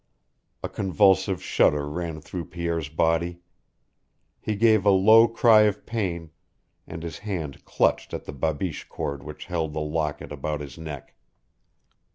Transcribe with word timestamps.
A 0.63 0.67
convulsive 0.67 1.43
shudder 1.43 1.87
ran 1.87 2.21
through 2.21 2.45
Pierre's 2.45 2.89
body. 2.89 3.41
He 4.39 4.55
gave 4.55 4.83
a 4.83 4.89
low 4.89 5.27
cry 5.27 5.61
of 5.69 5.85
pain, 5.85 6.31
and 6.87 7.03
his 7.03 7.19
hand 7.19 7.63
clutched 7.65 8.11
at 8.11 8.25
the 8.25 8.33
babiche 8.33 8.89
cord 8.89 9.21
which 9.21 9.45
held 9.45 9.73
the 9.73 9.79
locket 9.79 10.31
about 10.31 10.59
his 10.59 10.75
neck. 10.75 11.13